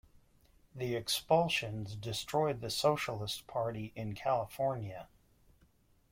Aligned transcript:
The 0.73 0.95
expulsions 0.95 1.95
destroyed 1.95 2.61
the 2.61 2.71
Socialist 2.71 3.45
party 3.45 3.93
in 3.95 4.15
California. 4.15 5.07